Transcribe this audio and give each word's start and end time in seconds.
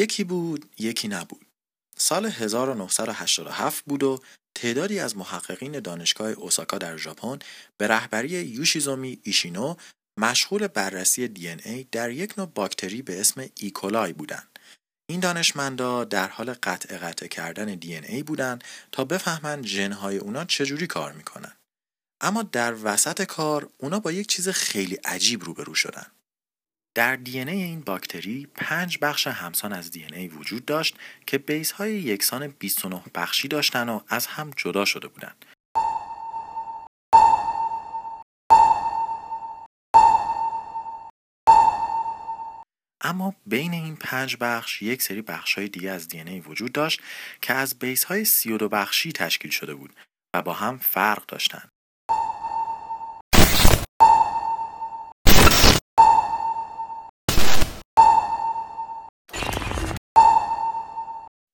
یکی 0.00 0.24
بود 0.24 0.70
یکی 0.78 1.08
نبود 1.08 1.46
سال 1.96 2.26
1987 2.26 3.84
بود 3.84 4.02
و 4.02 4.20
تعدادی 4.54 4.98
از 4.98 5.16
محققین 5.16 5.80
دانشگاه 5.80 6.30
اوساکا 6.30 6.78
در 6.78 6.96
ژاپن 6.96 7.38
به 7.76 7.88
رهبری 7.88 8.28
یوشیزومی 8.28 9.20
ایشینو 9.22 9.74
مشغول 10.18 10.66
بررسی 10.66 11.28
دی 11.28 11.48
ای 11.48 11.86
در 11.92 12.10
یک 12.10 12.38
نوع 12.38 12.46
باکتری 12.46 13.02
به 13.02 13.20
اسم 13.20 13.44
ایکولای 13.60 14.12
بودند. 14.12 14.58
این 15.10 15.20
دانشمندا 15.20 16.04
در 16.04 16.28
حال 16.28 16.54
قطع 16.62 16.98
قطع 16.98 17.26
کردن 17.26 17.74
دی 17.74 17.96
ای 17.96 18.22
بودند 18.22 18.64
تا 18.92 19.04
بفهمند 19.04 19.66
ژنهای 19.66 20.16
اونا 20.18 20.44
چجوری 20.44 20.86
کار 20.86 21.12
می‌کنن. 21.12 21.52
اما 22.20 22.42
در 22.42 22.74
وسط 22.82 23.22
کار 23.22 23.70
اونا 23.78 24.00
با 24.00 24.12
یک 24.12 24.26
چیز 24.26 24.48
خیلی 24.48 24.94
عجیب 24.94 25.44
روبرو 25.44 25.74
شدن. 25.74 26.06
در 26.94 27.16
دی 27.16 27.40
این 27.40 27.80
باکتری 27.80 28.46
پنج 28.54 28.98
بخش 29.02 29.26
همسان 29.26 29.72
از 29.72 29.90
دی 29.90 30.06
ای 30.12 30.28
وجود 30.28 30.64
داشت 30.64 30.96
که 31.26 31.38
بیس 31.38 31.72
های 31.72 31.94
یکسان 31.94 32.48
29 32.48 33.02
بخشی 33.14 33.48
داشتن 33.48 33.88
و 33.88 34.00
از 34.08 34.26
هم 34.26 34.50
جدا 34.56 34.84
شده 34.84 35.08
بودند. 35.08 35.44
اما 43.00 43.34
بین 43.46 43.72
این 43.72 43.96
پنج 43.96 44.36
بخش 44.40 44.82
یک 44.82 45.02
سری 45.02 45.22
بخش 45.22 45.54
های 45.54 45.68
دیگه 45.68 45.90
از 45.90 46.08
دی 46.08 46.20
ای 46.20 46.40
وجود 46.40 46.72
داشت 46.72 47.00
که 47.42 47.54
از 47.54 47.78
بیس 47.78 48.04
های 48.04 48.24
32 48.24 48.68
بخشی 48.68 49.12
تشکیل 49.12 49.50
شده 49.50 49.74
بود 49.74 49.94
و 50.34 50.42
با 50.42 50.52
هم 50.52 50.78
فرق 50.78 51.26
داشتند. 51.26 51.70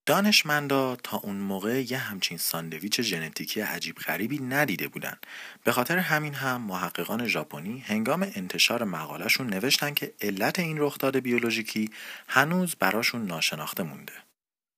دانشمندا 0.07 0.97
تا 0.97 1.17
اون 1.17 1.37
موقع 1.37 1.83
یه 1.83 1.99
همچین 1.99 2.39
ساندویچ 2.39 3.01
ژنتیکی 3.01 3.61
عجیب 3.61 3.97
غریبی 3.97 4.39
ندیده 4.39 4.89
بودن. 4.89 5.17
به 5.65 5.73
خاطر 5.73 5.99
همین 5.99 6.35
هم 6.35 6.61
محققان 6.61 7.27
ژاپنی 7.27 7.79
هنگام 7.79 8.23
انتشار 8.23 8.85
مقالهشون 8.85 9.47
نوشتن 9.47 9.95
که 9.95 10.15
علت 10.21 10.59
این 10.59 10.77
رخداد 10.81 11.17
بیولوژیکی 11.19 11.91
هنوز 12.29 12.75
براشون 12.75 13.27
ناشناخته 13.27 13.83
مونده. 13.83 14.13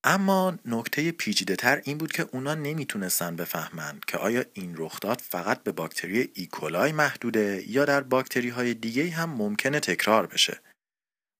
اما 0.04 0.58
نکته 0.64 1.12
پیچیده 1.12 1.56
تر 1.56 1.80
این 1.84 1.98
بود 1.98 2.12
که 2.12 2.28
اونا 2.32 2.54
نمی‌تونستن 2.54 3.36
بفهمند 3.36 4.04
که 4.04 4.18
آیا 4.18 4.44
این 4.52 4.74
رخداد 4.76 5.20
فقط 5.20 5.62
به 5.62 5.72
باکتری 5.72 6.28
ایکولای 6.34 6.92
محدوده 6.92 7.64
یا 7.66 7.84
در 7.84 8.00
باکتری 8.00 8.48
های 8.48 8.74
دیگه 8.74 9.10
هم 9.10 9.30
ممکنه 9.30 9.80
تکرار 9.80 10.26
بشه. 10.26 10.60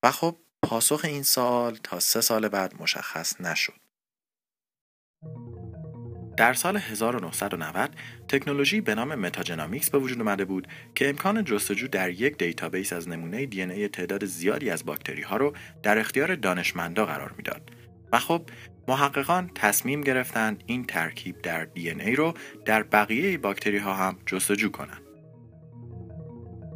و 0.02 0.10
خب 0.10 0.36
پاسخ 0.62 1.00
این 1.04 1.22
سوال 1.22 1.78
تا 1.82 2.00
سه 2.00 2.20
سال 2.20 2.48
بعد 2.48 2.82
مشخص 2.82 3.40
نشد. 3.40 3.87
در 6.38 6.54
سال 6.54 6.76
1990 6.76 7.90
تکنولوژی 8.28 8.80
به 8.80 8.94
نام 8.94 9.14
metagenomics 9.14 9.90
به 9.90 9.98
وجود 9.98 10.18
اومده 10.18 10.44
بود 10.44 10.68
که 10.94 11.08
امکان 11.08 11.44
جستجو 11.44 11.88
در 11.88 12.10
یک 12.10 12.38
دیتابیس 12.38 12.92
از 12.92 13.08
نمونه 13.08 13.46
DNA 13.46 13.88
تعداد 13.88 14.24
زیادی 14.24 14.70
از 14.70 14.84
باکتری 14.84 15.22
ها 15.22 15.36
رو 15.36 15.52
در 15.82 15.98
اختیار 15.98 16.34
دانشمندا 16.34 17.06
قرار 17.06 17.34
می‌داد. 17.36 17.70
و 18.12 18.18
خب 18.18 18.42
محققان 18.88 19.50
تصمیم 19.54 20.00
گرفتند 20.00 20.62
این 20.66 20.84
ترکیب 20.84 21.42
در 21.42 21.64
DNA 21.64 22.16
رو 22.16 22.34
در 22.64 22.82
بقیه 22.82 23.38
باکتری 23.38 23.78
ها 23.78 23.94
هم 23.94 24.18
جستجو 24.26 24.70
کنند. 24.70 25.02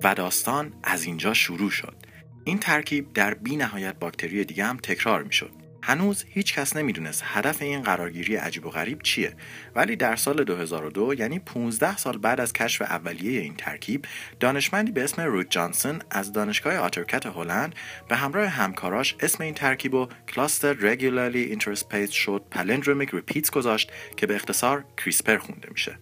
و 0.04 0.14
داستان 0.14 0.72
از 0.82 1.04
اینجا 1.04 1.34
شروع 1.34 1.70
شد. 1.70 1.96
این 2.44 2.58
ترکیب 2.58 3.12
در 3.12 3.34
بی 3.34 3.56
نهایت 3.56 3.98
باکتری 3.98 4.44
دیگه 4.44 4.64
هم 4.64 4.76
تکرار 4.76 5.22
می 5.22 5.32
شد. 5.32 5.61
هنوز 5.82 6.24
هیچ 6.28 6.54
کس 6.54 6.76
نمی‌دونست 6.76 7.22
هدف 7.26 7.62
این 7.62 7.82
قرارگیری 7.82 8.36
عجیب 8.36 8.66
و 8.66 8.70
غریب 8.70 9.02
چیه. 9.02 9.34
ولی 9.74 9.96
در 9.96 10.16
سال 10.16 10.44
2002 10.44 11.14
یعنی 11.14 11.38
15 11.38 11.96
سال 11.96 12.18
بعد 12.18 12.40
از 12.40 12.52
کشف 12.52 12.82
اولیه 12.82 13.40
این 13.40 13.54
ترکیب 13.54 14.04
دانشمندی 14.40 14.92
به 14.92 15.04
اسم 15.04 15.22
روت 15.22 15.50
جانسون 15.50 16.02
از 16.10 16.32
دانشگاه 16.32 16.76
آترکت 16.76 17.26
هلند 17.26 17.74
به 18.08 18.16
همراه 18.16 18.46
همکاراش 18.46 19.16
اسم 19.20 19.44
این 19.44 19.54
ترکیب 19.54 19.94
و 19.94 20.08
کلاستر 20.28 20.74
Regularly 20.74 21.58
Interspaced 21.58 22.10
شد 22.10 22.44
Palindromic 22.54 23.08
Repeats 23.08 23.50
گذاشت 23.50 23.92
که 24.16 24.26
به 24.26 24.34
اختصار 24.34 24.84
کریسپر 24.96 25.38
خونده 25.38 25.68
میشه. 25.70 25.98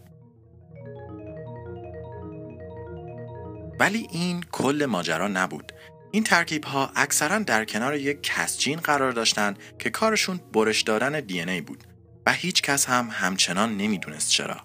ولی 3.80 4.08
این 4.12 4.44
کل 4.52 4.86
ماجرا 4.88 5.28
نبود. 5.28 5.72
این 6.10 6.24
ترکیب 6.24 6.64
ها 6.64 6.90
اکثرا 6.96 7.38
در 7.38 7.64
کنار 7.64 7.96
یک 7.96 8.22
کسجین 8.22 8.78
قرار 8.80 9.12
داشتند 9.12 9.58
که 9.78 9.90
کارشون 9.90 10.40
برش 10.52 10.82
دادن 10.82 11.20
دی 11.20 11.40
ای 11.40 11.60
بود 11.60 11.84
و 12.26 12.32
هیچ 12.32 12.62
کس 12.62 12.86
هم 12.86 13.08
همچنان 13.12 13.76
نمی‌دونست 13.76 14.30
چرا. 14.30 14.56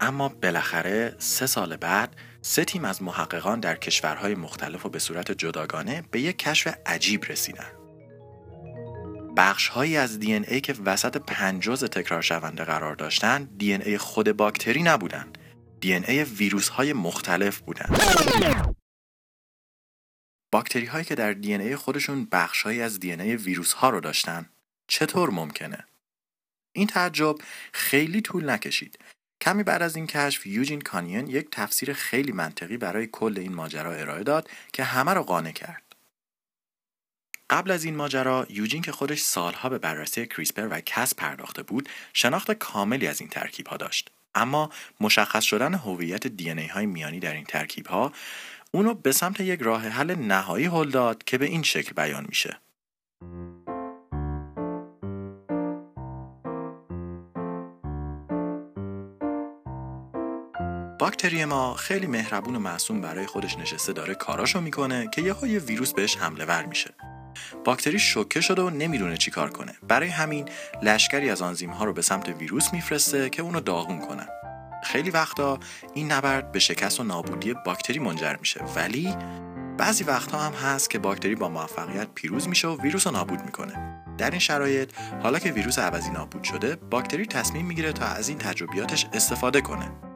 اما 0.00 0.28
بالاخره 0.28 1.14
سه 1.18 1.46
سال 1.46 1.76
بعد 1.76 2.16
سه 2.42 2.64
تیم 2.64 2.84
از 2.84 3.02
محققان 3.02 3.60
در 3.60 3.76
کشورهای 3.76 4.34
مختلف 4.34 4.86
و 4.86 4.88
به 4.88 4.98
صورت 4.98 5.32
جداگانه 5.32 6.04
به 6.10 6.20
یک 6.20 6.38
کشف 6.38 6.74
عجیب 6.86 7.24
رسیدن. 7.24 7.72
بخش 9.36 9.68
هایی 9.68 9.96
از 9.96 10.18
دی 10.18 10.34
ای 10.34 10.60
که 10.60 10.74
وسط 10.84 11.16
پنجوز 11.16 11.84
تکرار 11.84 12.22
شونده 12.22 12.64
قرار 12.64 12.94
داشتند 12.94 13.58
دی 13.58 13.74
ای 13.74 13.98
خود 13.98 14.32
باکتری 14.32 14.82
نبودند. 14.82 15.38
دی 15.80 15.94
ای 15.94 16.24
ویروس 16.24 16.68
های 16.68 16.92
مختلف 16.92 17.60
بودند. 17.60 17.98
باکتری 20.52 20.86
هایی 20.86 21.04
که 21.04 21.14
در 21.14 21.32
دی 21.32 21.54
ای 21.54 21.76
خودشون 21.76 22.28
بخشهایی 22.32 22.82
از 22.82 23.00
دی 23.00 23.12
ای 23.12 23.36
ویروس 23.36 23.72
ها 23.72 23.90
رو 23.90 24.00
داشتن 24.00 24.48
چطور 24.88 25.30
ممکنه؟ 25.30 25.86
این 26.72 26.86
تعجب 26.86 27.34
خیلی 27.72 28.20
طول 28.20 28.50
نکشید. 28.50 28.98
کمی 29.40 29.62
بعد 29.62 29.82
از 29.82 29.96
این 29.96 30.06
کشف 30.06 30.46
یوجین 30.46 30.80
کانین 30.80 31.26
یک 31.26 31.48
تفسیر 31.50 31.92
خیلی 31.92 32.32
منطقی 32.32 32.76
برای 32.76 33.06
کل 33.06 33.34
این 33.38 33.54
ماجرا 33.54 33.92
ارائه 33.92 34.22
داد 34.22 34.50
که 34.72 34.84
همه 34.84 35.14
رو 35.14 35.22
قانع 35.22 35.52
کرد. 35.52 35.82
قبل 37.50 37.70
از 37.70 37.84
این 37.84 37.96
ماجرا 37.96 38.46
یوجین 38.50 38.82
که 38.82 38.92
خودش 38.92 39.20
سالها 39.20 39.68
به 39.68 39.78
بررسی 39.78 40.26
کریسپر 40.26 40.68
و 40.70 40.80
کس 40.80 41.14
پرداخته 41.14 41.62
بود 41.62 41.88
شناخت 42.12 42.52
کاملی 42.52 43.06
از 43.06 43.20
این 43.20 43.30
ترکیب 43.30 43.66
ها 43.66 43.76
داشت 43.76 44.10
اما 44.34 44.70
مشخص 45.00 45.44
شدن 45.44 45.74
هویت 45.74 46.26
دی 46.26 46.48
های 46.48 46.86
میانی 46.86 47.20
در 47.20 47.34
این 47.34 47.44
ترکیب 47.44 47.86
ها 47.86 48.12
اونو 48.74 48.94
به 48.94 49.12
سمت 49.12 49.40
یک 49.40 49.60
راه 49.60 49.88
حل 49.88 50.14
نهایی 50.14 50.66
هل 50.66 50.90
داد 50.90 51.24
که 51.24 51.38
به 51.38 51.46
این 51.46 51.62
شکل 51.62 51.92
بیان 51.96 52.26
میشه. 52.28 52.58
باکتری 60.98 61.44
ما 61.44 61.74
خیلی 61.74 62.06
مهربون 62.06 62.56
و 62.56 62.58
معصوم 62.58 63.00
برای 63.00 63.26
خودش 63.26 63.58
نشسته 63.58 63.92
داره 63.92 64.14
کاراشو 64.14 64.60
می‌کنه 64.60 65.08
که 65.14 65.22
یه 65.22 65.34
یه 65.44 65.58
ویروس 65.58 65.92
بهش 65.92 66.16
حمله 66.16 66.44
ور 66.44 66.66
میشه. 66.66 66.94
باکتری 67.64 67.98
شوکه 67.98 68.40
شده 68.40 68.62
و 68.62 68.70
نمی‌دونه 68.70 69.16
چی 69.16 69.30
کار 69.30 69.50
کنه. 69.50 69.72
برای 69.88 70.08
همین 70.08 70.48
لشکری 70.82 71.30
از 71.30 71.42
آنزیم 71.42 71.70
ها 71.70 71.84
رو 71.84 71.92
به 71.92 72.02
سمت 72.02 72.28
ویروس 72.28 72.72
میفرسته 72.72 73.30
که 73.30 73.42
اونو 73.42 73.60
داغون 73.60 73.98
کنن. 74.00 74.41
خیلی 74.82 75.10
وقتا 75.10 75.58
این 75.94 76.12
نبرد 76.12 76.52
به 76.52 76.58
شکست 76.58 77.00
و 77.00 77.04
نابودی 77.04 77.54
باکتری 77.66 77.98
منجر 77.98 78.36
میشه. 78.36 78.64
ولی 78.76 79.16
بعضی 79.78 80.04
وقتها 80.04 80.38
هم 80.38 80.52
هست 80.52 80.90
که 80.90 80.98
باکتری 80.98 81.34
با 81.34 81.48
موفقیت 81.48 82.08
پیروز 82.14 82.48
میشه 82.48 82.68
و 82.68 82.82
ویروس 82.82 83.06
رو 83.06 83.12
نابود 83.12 83.44
می‌کنه. 83.44 84.04
در 84.18 84.30
این 84.30 84.38
شرایط 84.38 84.90
حالا 85.22 85.38
که 85.38 85.52
ویروس 85.52 85.78
عوضی 85.78 86.10
نابود 86.10 86.44
شده 86.44 86.76
باکتری 86.76 87.26
تصمیم 87.26 87.66
می‌گیره 87.66 87.92
تا 87.92 88.06
از 88.06 88.28
این 88.28 88.38
تجربیاتش 88.38 89.06
استفاده 89.12 89.60
کنه. 89.60 90.11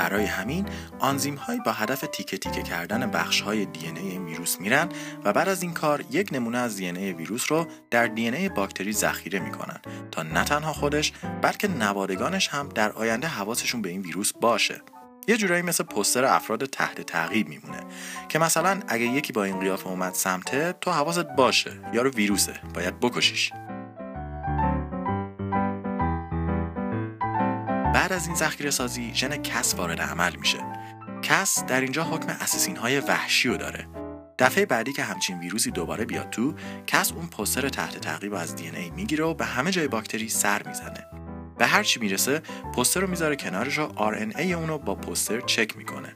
برای 0.00 0.24
همین 0.24 0.66
آنزیم 0.98 1.34
هایی 1.34 1.60
با 1.66 1.72
هدف 1.72 2.00
تیکه 2.00 2.38
تیکه 2.38 2.62
کردن 2.62 3.10
بخش 3.10 3.40
های 3.40 3.64
دی 3.64 3.86
این 3.86 4.24
ویروس 4.24 4.60
میرن 4.60 4.88
و 5.24 5.32
بعد 5.32 5.48
از 5.48 5.62
این 5.62 5.74
کار 5.74 6.04
یک 6.10 6.28
نمونه 6.32 6.58
از 6.58 6.76
دی 6.76 6.92
ویروس 6.92 7.52
رو 7.52 7.66
در 7.90 8.06
دی 8.06 8.48
باکتری 8.48 8.92
ذخیره 8.92 9.38
می‌کنن 9.38 9.80
تا 10.10 10.22
نه 10.22 10.44
تنها 10.44 10.72
خودش 10.72 11.12
بلکه 11.42 11.68
نوادگانش 11.68 12.48
هم 12.48 12.68
در 12.68 12.92
آینده 12.92 13.28
حواسشون 13.28 13.82
به 13.82 13.88
این 13.88 14.00
ویروس 14.00 14.32
باشه. 14.32 14.82
یه 15.28 15.36
جورایی 15.36 15.62
مثل 15.62 15.84
پستر 15.84 16.24
افراد 16.24 16.64
تحت 16.64 17.00
تعقیب 17.00 17.48
میمونه 17.48 17.80
که 18.28 18.38
مثلا 18.38 18.80
اگه 18.88 19.04
یکی 19.04 19.32
با 19.32 19.44
این 19.44 19.60
قیافه 19.60 19.88
اومد 19.88 20.14
سمته 20.14 20.74
تو 20.80 20.90
حواست 20.90 21.26
باشه. 21.36 21.72
یارو 21.92 22.10
ویروسه. 22.10 22.54
باید 22.74 23.00
بکشیش. 23.00 23.52
از 28.20 28.26
این 28.26 28.36
ذخیره 28.36 28.70
سازی 28.70 29.10
ژن 29.14 29.36
کس 29.36 29.74
وارد 29.74 30.00
عمل 30.00 30.36
میشه. 30.36 30.58
Cas 31.22 31.64
در 31.64 31.80
اینجا 31.80 32.04
حکم 32.04 32.28
assassin 32.28 32.76
های 32.76 33.00
وحشی 33.00 33.48
رو 33.48 33.56
داره. 33.56 33.88
دفعه 34.38 34.66
بعدی 34.66 34.92
که 34.92 35.02
همچین 35.02 35.38
ویروسی 35.38 35.70
دوباره 35.70 36.04
بیاد 36.04 36.30
تو 36.30 36.54
Cas 36.86 37.12
اون 37.12 37.26
پوستر 37.26 37.68
تحت 37.68 37.98
تعقیب 37.98 38.34
از 38.34 38.56
DNA 38.56 38.90
می‌گیره 38.90 39.24
و 39.24 39.34
به 39.34 39.44
همه 39.44 39.70
جای 39.70 39.88
باکتری 39.88 40.28
سر 40.28 40.62
می‌زنه. 40.62 41.06
به 41.58 41.66
هر 41.66 41.82
چی 41.82 42.00
می‌رسه 42.00 42.42
پوستر 42.76 43.00
رو 43.00 43.06
می‌ذاره 43.06 43.36
کنارش 43.36 43.78
و 43.78 43.92
RNA 43.96 44.52
اونو 44.52 44.78
با 44.78 44.94
پوستر 44.94 45.40
چک 45.40 45.76
می‌کنه. 45.76 46.14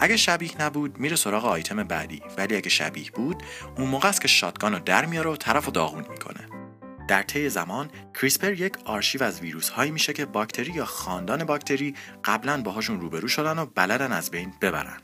اگه 0.00 0.16
شبیه 0.16 0.62
نبود 0.62 0.98
میره 0.98 1.16
سراغ 1.16 1.44
آیتم 1.44 1.84
بعدی. 1.84 2.22
ولی 2.38 2.56
اگه 2.56 2.68
شبیه 2.68 3.10
بود 3.10 3.42
اون 3.76 3.88
موقع 3.88 4.08
است 4.08 4.20
که 4.20 4.28
shotgun 4.28 4.72
رو 4.72 4.78
در 4.78 5.06
میاره 5.06 5.30
و 5.30 5.36
طرف 5.36 5.64
رو 5.64 5.72
داغون 5.72 6.04
می‌کنه. 6.10 6.55
در 7.08 7.22
طی 7.22 7.48
زمان 7.48 7.90
CRISPR 8.14 8.52
یک 8.52 8.76
آرشیو 8.84 9.22
از 9.22 9.40
ویروس 9.40 9.68
هایی 9.68 9.90
میشه 9.90 10.12
که 10.12 10.26
باکتری 10.26 10.72
یا 10.72 10.84
خاندان 10.84 11.44
باکتری 11.44 11.94
قبلا 12.24 12.62
باهاشون 12.62 13.00
روبرو 13.00 13.28
شدن 13.28 13.58
و 13.58 13.66
بلدن 13.66 14.12
از 14.12 14.30
بین 14.30 14.52
ببرن 14.60 15.00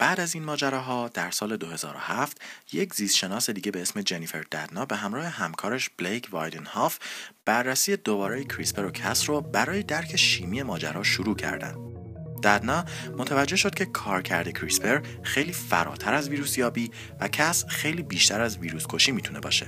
بعد 0.00 0.20
از 0.20 0.34
این 0.34 0.44
ماجراها 0.44 1.08
در 1.08 1.30
سال 1.30 1.56
2007 1.56 2.40
یک 2.72 2.94
زیستشناس 2.94 3.50
دیگه 3.50 3.70
به 3.70 3.82
اسم 3.82 4.02
جنیفر 4.02 4.42
ددنا 4.42 4.84
به 4.84 4.96
همراه 4.96 5.26
همکارش 5.26 5.90
بلیک 5.98 6.28
وایدنهاف 6.30 6.98
بررسی 7.44 7.96
دوباره 7.96 8.44
کریسپر 8.44 8.84
و 8.84 8.90
کس 8.90 9.28
رو 9.28 9.40
برای 9.40 9.82
درک 9.82 10.16
شیمی 10.16 10.62
ماجرا 10.62 11.02
شروع 11.02 11.36
کردن. 11.36 11.99
ددنا 12.42 12.84
متوجه 13.18 13.56
شد 13.56 13.74
که 13.74 13.84
کارکرد 13.84 14.50
کریسپر 14.50 15.00
خیلی 15.22 15.52
فراتر 15.52 16.14
از 16.14 16.28
ویروس 16.28 16.58
یابی 16.58 16.90
و 17.20 17.28
کس 17.28 17.64
خیلی 17.66 18.02
بیشتر 18.02 18.40
از 18.40 18.58
ویروس 18.58 18.86
کشی 18.88 19.12
می‌تونه 19.12 19.40
باشه. 19.40 19.66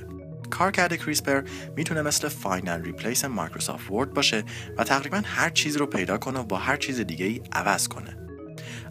کارکرد 0.50 0.96
CRISPR 0.96 1.42
می‌تونه 1.76 2.02
مثل 2.02 2.28
find 2.28 2.82
and 2.82 2.95
replace 2.95 3.24
Microsoft 3.24 3.90
Word 3.90 4.14
باشه 4.14 4.44
و 4.78 4.84
تقریبا 4.84 5.22
هر 5.24 5.50
چیز 5.50 5.76
رو 5.76 5.86
پیدا 5.86 6.18
کنه 6.18 6.38
و 6.38 6.42
با 6.42 6.58
هر 6.58 6.76
چیز 6.76 7.00
دیگه 7.00 7.26
ای 7.26 7.40
عوض 7.52 7.88
کنه. 7.88 8.31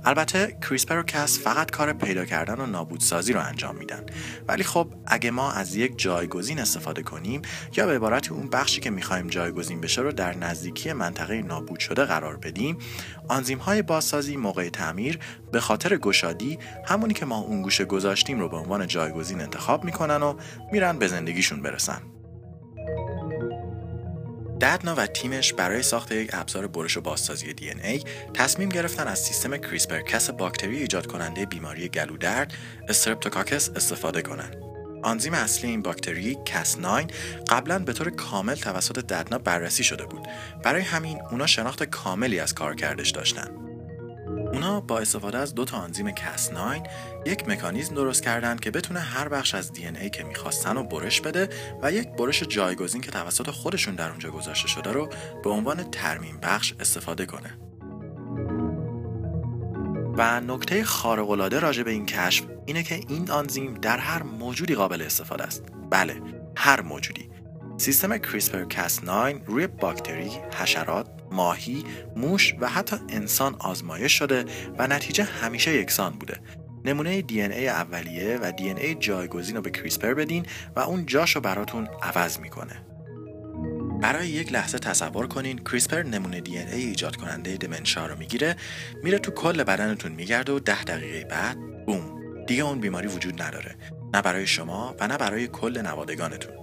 البته 0.05 0.57
CRISPR 0.69 0.97
و 0.97 1.03
Cas 1.03 1.39
فقط 1.39 1.71
کار 1.71 1.93
پیدا 1.93 2.25
کردن 2.25 2.59
و 2.59 2.65
نابودسازی 2.65 3.33
رو 3.33 3.39
انجام 3.39 3.75
میدن. 3.75 4.05
ولی 4.47 4.63
خب 4.63 4.93
اگه 5.07 5.31
ما 5.31 5.51
از 5.51 5.75
یک 5.75 5.97
جایگزین 5.97 6.59
استفاده 6.59 7.03
کنیم 7.03 7.41
یا 7.77 7.85
به 7.85 7.95
عبارت 7.95 8.31
اون 8.31 8.49
بخشی 8.49 8.81
که 8.81 8.89
می‌خوایم 8.89 9.27
جایگزین 9.27 9.81
بشه 9.81 10.01
رو 10.01 10.11
در 10.11 10.37
نزدیکی 10.37 10.93
منطقه 10.93 11.41
نابود 11.41 11.79
شده 11.79 12.05
قرار 12.05 12.37
بدیم 12.37 12.77
آنزیم 13.27 13.57
های 13.57 13.81
بازسازی 13.81 14.37
موقع 14.37 14.69
تعمیر 14.69 15.19
به 15.51 15.59
خاطر 15.59 15.97
گشادی 15.97 16.59
همونی 16.85 17.13
که 17.13 17.25
ما 17.25 17.37
اون 17.37 17.61
گوشه 17.61 17.85
گذاشتیم 17.85 18.39
رو 18.39 18.49
به 18.49 18.57
عنوان 18.57 18.87
جایگزین 18.87 19.41
انتخاب 19.41 19.83
می‌کنن 19.83 20.23
و 20.23 20.35
میرن 20.71 20.99
به 20.99 21.07
زندگیشون 21.07 21.61
برسن. 21.61 22.01
ددنا 24.61 24.95
و 24.95 25.05
تیمش 25.05 25.53
برای 25.53 25.83
ساخت 25.83 26.11
یک 26.11 26.29
ابزار 26.33 26.67
برش 26.67 26.97
و 26.97 27.01
بازسازی 27.01 27.53
DNA 27.53 28.03
تصمیم 28.33 28.69
گرفتن 28.69 29.07
از 29.07 29.19
سیستم 29.19 29.57
CRISPR 29.57 30.01
Cas 30.01 30.29
باکتری 30.29 30.77
ایجاد 30.77 31.07
کننده 31.07 31.45
بیماری 31.45 31.89
گلودرد 31.89 32.53
Streptococcus 32.89 33.69
استفاده 33.69 34.21
کنند. 34.21 34.55
آنزیم 35.03 35.33
اصلی 35.33 35.69
این 35.69 35.81
باکتری 35.81 36.37
Cas 36.45 36.77
9 36.77 37.07
قبلا 37.49 37.79
به 37.79 37.93
طور 37.93 38.09
کامل 38.09 38.55
توسط 38.55 38.99
ددنا 38.99 39.37
بررسی 39.37 39.83
شده 39.83 40.05
بود 40.05 40.27
برای 40.63 40.81
همین 40.81 41.19
اونا 41.31 41.47
شناخت 41.47 41.83
کاملی 41.83 42.39
از 42.39 42.55
کارکردش 42.55 43.09
داشتن 43.09 43.70
اونا 44.53 44.81
با 44.81 44.99
استفاده 44.99 45.37
از 45.37 45.55
دو 45.55 45.65
تا 45.65 45.77
آنزیم 45.77 46.11
کس 46.11 46.53
9 46.53 46.83
یک 47.25 47.49
مکانیزم 47.49 47.95
درست 47.95 48.23
کردن 48.23 48.57
که 48.57 48.71
بتونه 48.71 48.99
هر 48.99 49.29
بخش 49.29 49.55
از 49.55 49.73
دی 49.73 49.87
ای 49.87 50.09
که 50.09 50.23
می‌خواستن 50.23 50.75
رو 50.75 50.83
برش 50.83 51.21
بده 51.21 51.49
و 51.81 51.91
یک 51.91 52.07
برش 52.07 52.43
جایگزین 52.43 53.01
که 53.01 53.11
توسط 53.11 53.49
خودشون 53.49 53.95
در 53.95 54.09
اونجا 54.09 54.31
گذاشته 54.31 54.67
شده 54.67 54.91
رو 54.91 55.09
به 55.43 55.49
عنوان 55.49 55.91
ترمیم 55.91 56.39
بخش 56.41 56.73
استفاده 56.79 57.25
کنه. 57.25 57.57
و 60.17 60.41
نکته 60.41 60.83
خارق‌العاده 60.83 61.59
راجع 61.59 61.83
به 61.83 61.91
این 61.91 62.05
کشف 62.05 62.45
اینه 62.65 62.83
که 62.83 62.95
این 62.95 63.31
آنزیم 63.31 63.73
در 63.73 63.97
هر 63.97 64.23
موجودی 64.23 64.75
قابل 64.75 65.01
استفاده 65.01 65.43
است. 65.43 65.63
بله، 65.89 66.21
هر 66.55 66.81
موجودی. 66.81 67.30
سیستم 67.81 68.17
کریسپر 68.17 68.65
کس 68.65 69.03
9 69.03 69.41
روی 69.45 69.67
باکتری، 69.67 70.31
حشرات، 70.53 71.07
ماهی، 71.31 71.83
موش 72.15 72.55
و 72.59 72.69
حتی 72.69 72.95
انسان 73.09 73.55
آزمایش 73.59 74.13
شده 74.13 74.45
و 74.77 74.87
نتیجه 74.87 75.23
همیشه 75.23 75.73
یکسان 75.73 76.13
بوده. 76.13 76.39
نمونه 76.85 77.21
دی 77.21 77.41
ای 77.41 77.67
اولیه 77.67 78.39
و 78.41 78.51
دی 78.51 78.69
ای 78.69 78.95
جایگزین 78.95 79.55
رو 79.55 79.61
به 79.61 79.69
کریسپر 79.69 80.13
بدین 80.13 80.45
و 80.75 80.79
اون 80.79 81.05
جاشو 81.05 81.39
براتون 81.39 81.87
عوض 82.01 82.39
می‌کنه. 82.39 82.85
برای 84.01 84.27
یک 84.27 84.53
لحظه 84.53 84.79
تصور 84.79 85.27
کنین 85.27 85.57
کریسپر 85.57 86.03
نمونه 86.03 86.41
دی 86.41 86.57
ای 86.57 86.81
ایجاد 86.81 87.15
کننده 87.15 87.57
دمنشا 87.57 88.07
رو 88.07 88.17
می‌گیره 88.17 88.55
میره 89.03 89.19
تو 89.19 89.31
کل 89.31 89.63
بدنتون 89.63 90.11
میگرده 90.11 90.53
و 90.53 90.59
ده 90.59 90.83
دقیقه 90.83 91.25
بعد 91.25 91.85
بوم 91.85 92.21
دیگه 92.47 92.63
اون 92.63 92.79
بیماری 92.79 93.07
وجود 93.07 93.41
نداره 93.41 93.75
نه 94.13 94.21
برای 94.21 94.47
شما 94.47 94.95
و 94.99 95.07
نه 95.07 95.17
برای 95.17 95.47
کل 95.47 95.81
نوادگانتون 95.81 96.61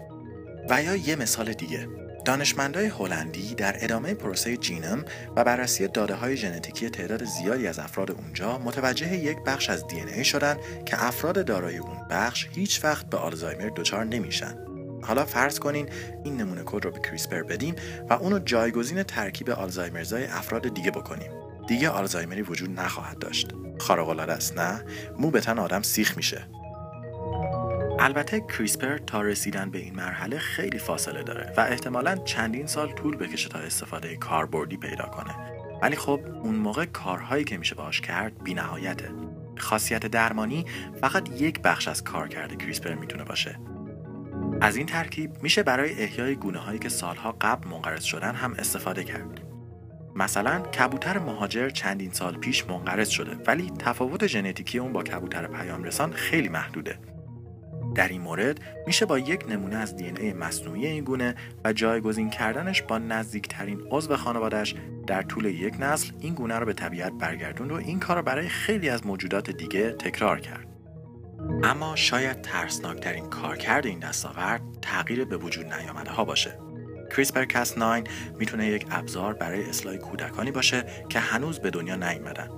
و 0.71 0.83
یا 0.83 0.97
یه 0.97 1.17
مثال 1.17 1.53
دیگه 1.53 1.89
دانشمندای 2.25 2.87
هلندی 2.87 3.55
در 3.55 3.85
ادامه 3.85 4.15
پروسه 4.15 4.57
جینم 4.57 5.05
و 5.37 5.45
بررسی 5.45 5.89
داده 5.89 6.15
های 6.15 6.37
ژنتیکی 6.37 6.91
تعداد 6.91 7.25
زیادی 7.25 7.67
از 7.67 7.79
افراد 7.79 8.11
اونجا 8.11 8.59
متوجه 8.59 9.17
یک 9.17 9.39
بخش 9.47 9.71
از 9.71 9.87
دی 9.87 10.01
ای 10.01 10.25
شدن 10.25 10.57
که 10.87 11.05
افراد 11.05 11.45
دارای 11.45 11.79
اون 11.79 11.97
بخش 12.11 12.49
هیچ 12.53 12.85
وقت 12.85 13.11
به 13.11 13.17
آلزایمر 13.17 13.71
دچار 13.77 14.05
نمیشن. 14.05 14.55
حالا 15.03 15.25
فرض 15.25 15.59
کنین 15.59 15.89
این 16.25 16.37
نمونه 16.37 16.63
کد 16.67 16.85
رو 16.85 16.91
به 16.91 17.01
کریسپر 17.01 17.43
بدیم 17.43 17.75
و 18.11 18.13
اونو 18.13 18.39
جایگزین 18.39 19.03
ترکیب 19.03 19.51
آلزایمرزای 19.51 20.25
افراد 20.25 20.75
دیگه 20.75 20.91
بکنیم. 20.91 21.31
دیگه 21.69 21.89
آلزایمری 21.89 22.43
وجود 22.43 22.81
نخواهد 22.81 23.19
داشت. 23.19 23.49
خارق 23.79 24.09
است 24.09 24.59
نه؟ 24.59 24.85
مو 25.19 25.31
به 25.31 25.41
تن 25.41 25.59
آدم 25.59 25.83
سیخ 25.83 26.17
میشه. 26.17 26.49
البته 28.01 28.41
کریسپر 28.41 28.99
تا 28.99 29.23
رسیدن 29.23 29.71
به 29.71 29.79
این 29.79 29.95
مرحله 29.95 30.39
خیلی 30.39 30.79
فاصله 30.79 31.23
داره 31.23 31.53
و 31.57 31.61
احتمالا 31.61 32.17
چندین 32.17 32.67
سال 32.67 32.93
طول 32.93 33.17
بکشه 33.17 33.49
تا 33.49 33.59
استفاده 33.59 34.17
کاربردی 34.17 34.77
پیدا 34.77 35.05
کنه. 35.05 35.35
ولی 35.83 35.97
خب 35.97 36.21
اون 36.43 36.55
موقع 36.55 36.85
کارهایی 36.85 37.45
که 37.45 37.59
میشه 37.59 37.75
باش 37.75 38.01
کرد 38.01 38.43
بی 38.43 38.55
نهایته. 38.55 39.11
خاصیت 39.57 40.07
درمانی 40.07 40.65
فقط 41.01 41.41
یک 41.41 41.61
بخش 41.63 41.89
از 41.89 42.05
کار 42.05 42.29
کرده 42.29 42.57
کریسپر 42.57 42.95
می‌تونه 42.95 43.25
باشه. 43.25 43.59
از 44.61 44.77
این 44.77 44.87
ترکیب 44.87 45.43
میشه 45.43 45.63
برای 45.63 46.03
احیای 46.03 46.35
گونه 46.37 46.59
هایی 46.59 46.79
که 46.79 46.89
سالها 46.89 47.37
قبل 47.41 47.69
منقرض 47.69 48.05
شدن 48.05 48.35
هم 48.35 48.55
استفاده 48.59 49.05
کرد. 49.05 49.41
مثلا 50.15 50.61
کبوتر 50.61 51.19
مهاجر 51.19 51.69
چندین 51.69 52.13
سال 52.13 52.37
پیش 52.37 52.67
منقرض 52.67 53.09
شده 53.09 53.37
ولی 53.47 53.73
تفاوت 53.79 54.27
ژنتیکی 54.27 54.79
اون 54.79 54.93
با 54.93 55.03
کبوتر 55.03 55.47
پیام 55.47 55.85
رسان 55.85 56.13
خیلی 56.13 56.49
محدوده. 56.49 56.99
در 57.99 58.09
این 58.09 58.21
مورد 58.21 58.61
میشه 58.87 59.07
با 59.07 59.19
یک 59.19 59.45
نمونه 59.49 59.77
از 59.77 59.97
دی 59.97 60.13
ای 60.21 60.33
مصنوعی 60.33 60.87
این 60.87 61.05
گونه 61.05 61.35
و 61.65 61.73
جایگزین 61.73 62.31
کردنش 62.31 62.83
با 62.83 62.99
نزدیکترین 62.99 63.81
عضو 63.91 64.17
خانوادهش 64.17 64.75
در 65.07 65.23
طول 65.23 65.45
یک 65.45 65.75
نسل 65.81 66.13
این 66.21 66.35
گونه 66.35 66.59
رو 66.59 66.67
به 66.67 66.73
طبیعت 66.73 67.13
برگردوند 67.13 67.73
و 67.73 67.75
این 67.75 68.01
کار 68.01 68.17
رو 68.17 68.23
برای 68.23 68.49
خیلی 68.49 68.89
از 68.89 69.07
موجودات 69.07 69.51
دیگه 69.51 69.93
تکرار 69.93 70.41
کرد. 70.41 70.67
اما 71.65 71.97
شاید 71.97 72.43
ترسناکترین 72.43 73.27
کارکرد 73.27 73.87
این 73.87 73.99
دستاورد 73.99 74.63
تغییر 74.83 75.25
به 75.25 75.37
وجود 75.37 75.75
نیامده 75.75 76.11
ها 76.11 76.25
باشه. 76.25 76.59
کریسپر 77.17 77.45
کاس 77.45 77.79
9 77.79 78.05
می‌تونه 78.39 78.67
یک 78.67 78.87
ابزار 78.91 79.35
برای 79.35 79.69
اصلاح 79.69 79.97
کودکانی 79.97 80.51
باشه 80.51 80.85
که 81.09 81.19
هنوز 81.19 81.59
به 81.59 81.71
دنیا 81.71 81.97
نیومدن. 81.97 82.49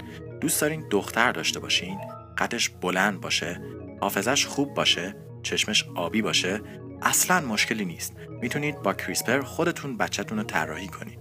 دوست 0.40 0.61
دارین 0.61 0.85
دختر 0.90 1.32
داشته 1.32 1.61
باشین؟ 1.61 1.99
قدش 2.38 2.68
بلند 2.68 3.20
باشه 3.20 3.61
حافظش 4.00 4.47
خوب 4.47 4.75
باشه 4.75 5.14
چشمش 5.42 5.85
آبی 5.94 6.23
باشه 6.23 6.61
اصلا 7.02 7.40
مشکلی 7.47 7.85
نیست. 7.85 8.14
می‌تونید 8.40 8.82
با 8.82 8.94
کریسپر 8.94 9.40
خودتون 9.40 9.97
بچهتون 9.97 10.38
رو 10.38 10.44
طراحی 10.44 10.88
کنید. 10.88 11.18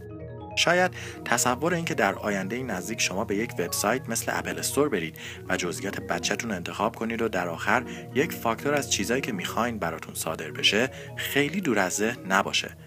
شاید 0.55 0.91
تصور 1.25 1.73
اینکه 1.73 1.93
در 1.93 2.15
آینده 2.15 2.63
نزدیک 2.63 3.01
شما 3.01 3.25
به 3.25 3.35
یک 3.35 3.53
وبسایت 3.59 4.09
مثل 4.09 4.31
اپل 4.35 4.59
استور 4.59 4.89
برید 4.89 5.15
و 5.49 5.57
جزئیات 5.57 5.99
بچهتون 5.99 6.51
انتخاب 6.51 6.95
کنید 6.95 7.21
و 7.21 7.29
در 7.29 7.47
آخر 7.47 7.83
یک 8.15 8.31
فاکتور 8.31 8.73
از 8.73 8.91
چیزایی 8.91 9.21
که 9.21 9.31
می‌خواین 9.31 9.79
براتون 9.79 10.15
صادر 10.15 10.51
بشه 10.51 10.91
خیلی 11.17 11.61
دور 11.61 11.79
از 11.79 11.93
ذهن 11.93 12.31
نباشه. 12.31 12.77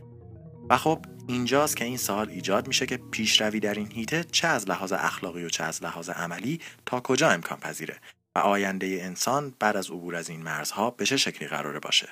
و 0.71 0.77
خب 0.77 1.05
اینجاست 1.29 1.77
که 1.77 1.85
این 1.85 1.97
سوال 1.97 2.29
ایجاد 2.29 2.69
میشه 2.69 2.87
که 2.87 2.97
پیشروی 2.97 3.61
در 3.61 3.75
این 3.75 3.93
هیته 3.93 4.25
چه 4.25 4.49
از 4.49 4.69
لحاظ 4.69 4.93
اخلاقی 4.93 5.45
و 5.45 5.49
چه 5.49 5.65
از 5.65 5.83
لحاظ 5.83 6.11
عملی 6.11 6.61
تا 6.87 7.01
کجا 7.01 7.31
امکان 7.31 7.59
پذیره 7.59 7.97
و 8.37 8.39
آینده 8.39 8.99
انسان 9.03 9.55
بعد 9.59 9.77
از 9.77 9.91
عبور 9.91 10.17
از 10.17 10.31
این 10.31 10.43
مرزها 10.43 10.91
به 10.91 11.07
چه 11.07 11.17
شکلی 11.17 11.49
قراره 11.49 11.81
باشه؟ 11.81 12.09